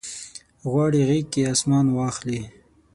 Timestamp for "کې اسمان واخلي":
1.33-2.41